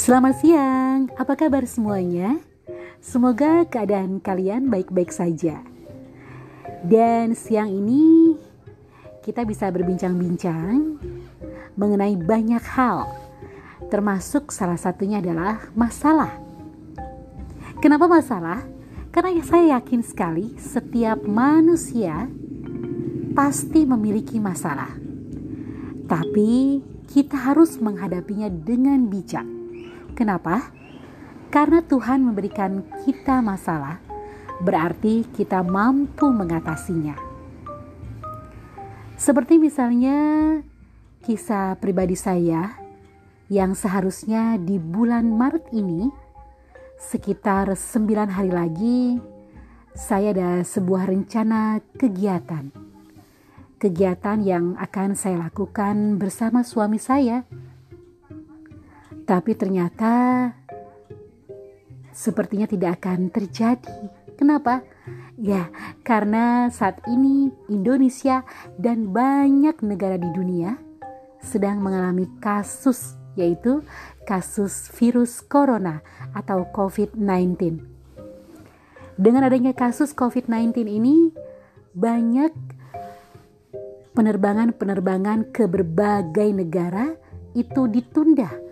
[0.00, 2.40] Selamat siang, apa kabar semuanya?
[3.04, 5.60] Semoga keadaan kalian baik-baik saja.
[6.80, 8.32] Dan siang ini
[9.20, 10.96] kita bisa berbincang-bincang
[11.76, 13.12] mengenai banyak hal,
[13.92, 16.32] termasuk salah satunya adalah masalah.
[17.84, 18.64] Kenapa masalah?
[19.12, 22.24] Karena saya yakin sekali setiap manusia
[23.36, 24.96] pasti memiliki masalah.
[26.08, 29.59] Tapi kita harus menghadapinya dengan bijak
[30.20, 30.68] Kenapa?
[31.48, 34.04] Karena Tuhan memberikan kita masalah,
[34.60, 37.16] berarti kita mampu mengatasinya.
[39.16, 40.60] Seperti misalnya
[41.24, 42.76] kisah pribadi saya
[43.48, 46.12] yang seharusnya di bulan Maret ini
[47.00, 49.16] sekitar 9 hari lagi
[49.96, 52.68] saya ada sebuah rencana kegiatan.
[53.80, 57.48] Kegiatan yang akan saya lakukan bersama suami saya
[59.30, 60.50] tapi ternyata
[62.10, 64.10] sepertinya tidak akan terjadi.
[64.34, 64.82] Kenapa?
[65.38, 65.70] Ya,
[66.02, 68.42] karena saat ini Indonesia
[68.74, 70.74] dan banyak negara di dunia
[71.38, 73.86] sedang mengalami kasus yaitu
[74.26, 76.02] kasus virus corona
[76.34, 77.78] atau COVID-19.
[79.14, 81.30] Dengan adanya kasus COVID-19 ini
[81.94, 82.50] banyak
[84.10, 87.14] penerbangan-penerbangan ke berbagai negara
[87.54, 88.69] itu ditunda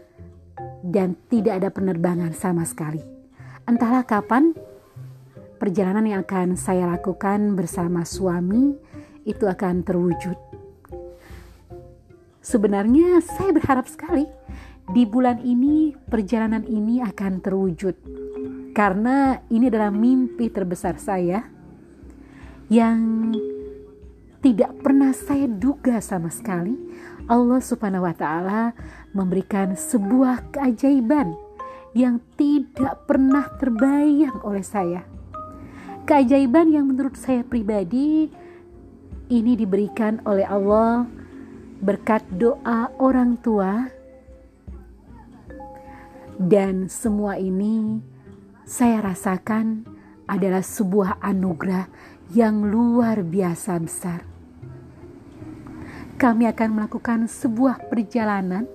[0.89, 3.05] dan tidak ada penerbangan sama sekali.
[3.69, 4.56] Entahlah kapan
[5.61, 8.72] perjalanan yang akan saya lakukan bersama suami
[9.28, 10.39] itu akan terwujud.
[12.41, 14.25] Sebenarnya saya berharap sekali
[14.89, 17.97] di bulan ini perjalanan ini akan terwujud.
[18.72, 21.44] Karena ini adalah mimpi terbesar saya
[22.72, 23.28] yang
[24.59, 26.75] tidak pernah saya duga sama sekali
[27.31, 28.75] Allah Subhanahu wa taala
[29.15, 31.31] memberikan sebuah keajaiban
[31.95, 35.06] yang tidak pernah terbayang oleh saya.
[36.10, 38.34] Keajaiban yang menurut saya pribadi
[39.31, 41.06] ini diberikan oleh Allah
[41.78, 43.87] berkat doa orang tua
[46.34, 48.03] dan semua ini
[48.66, 49.87] saya rasakan
[50.27, 51.87] adalah sebuah anugerah
[52.34, 54.38] yang luar biasa besar.
[56.19, 58.67] Kami akan melakukan sebuah perjalanan,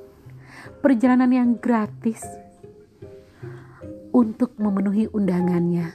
[0.80, 2.24] perjalanan yang gratis
[4.16, 5.92] untuk memenuhi undangannya.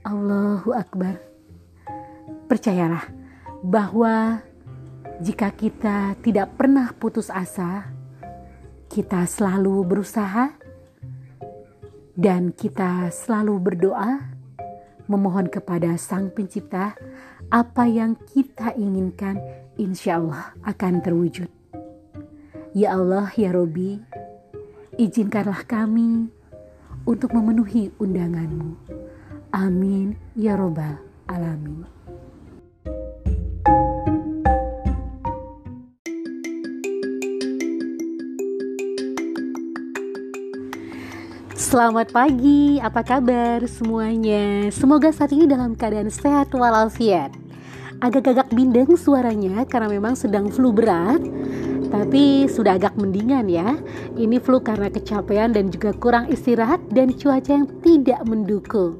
[0.00, 1.20] Allahu Akbar.
[2.48, 3.04] Percayalah
[3.60, 4.40] bahwa
[5.20, 7.92] jika kita tidak pernah putus asa,
[8.88, 10.56] kita selalu berusaha
[12.16, 14.24] dan kita selalu berdoa
[15.04, 16.96] memohon kepada Sang Pencipta
[17.52, 19.36] apa yang kita inginkan
[19.80, 21.48] insya Allah akan terwujud.
[22.72, 24.00] Ya Allah, ya Robi,
[24.96, 26.32] izinkanlah kami
[27.04, 28.76] untuk memenuhi undanganmu.
[29.52, 30.96] Amin, ya Robbal
[31.28, 31.84] Alamin.
[41.52, 44.68] Selamat pagi, apa kabar semuanya?
[44.68, 47.41] Semoga saat ini dalam keadaan sehat walafiat.
[48.02, 51.22] Agak-agak bindeng suaranya karena memang sedang flu berat,
[51.86, 53.78] tapi sudah agak mendingan ya.
[54.18, 58.98] Ini flu karena kecapean dan juga kurang istirahat dan cuaca yang tidak mendukung.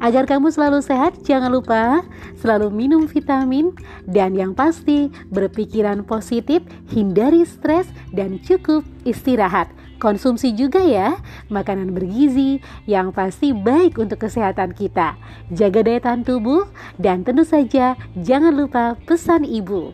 [0.00, 2.00] Agar kamu selalu sehat, jangan lupa
[2.40, 3.76] selalu minum vitamin
[4.08, 9.68] dan yang pasti berpikiran positif, hindari stres dan cukup istirahat.
[9.98, 11.18] Konsumsi juga ya
[11.50, 15.18] makanan bergizi yang pasti baik untuk kesehatan kita.
[15.50, 16.70] Jaga daya tahan tubuh
[17.02, 19.90] dan tentu saja jangan lupa pesan ibu.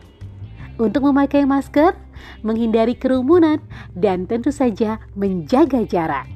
[0.77, 1.97] Untuk memakai masker,
[2.45, 3.65] menghindari kerumunan
[3.97, 6.34] dan tentu saja menjaga jarak.